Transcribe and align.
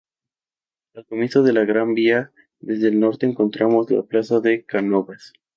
Al 0.95 1.05
comienzo 1.05 1.43
de 1.43 1.53
la 1.53 1.63
Gran 1.63 1.93
Vía 1.93 2.31
desde 2.59 2.87
el 2.87 2.99
norte 2.99 3.27
encontramos 3.27 3.91
la 3.91 4.01
plaza 4.01 4.39
de 4.39 4.65
Cánovas. 4.65 5.31